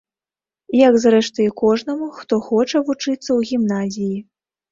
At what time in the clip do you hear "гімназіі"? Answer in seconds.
3.53-4.17